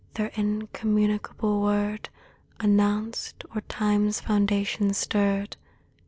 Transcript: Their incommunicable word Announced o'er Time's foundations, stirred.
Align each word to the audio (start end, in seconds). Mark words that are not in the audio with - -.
Their 0.15 0.31
incommunicable 0.35 1.61
word 1.61 2.09
Announced 2.59 3.43
o'er 3.55 3.61
Time's 3.69 4.19
foundations, 4.19 4.97
stirred. 4.97 5.57